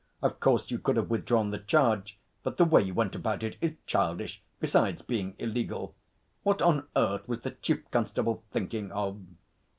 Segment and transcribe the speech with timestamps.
[0.23, 3.55] Of course, you could have withdrawn the charge, but the way you went about it
[3.61, 5.93] is childish besides being illegal.
[6.41, 9.21] What on earth was the Chief Constable thinking of?'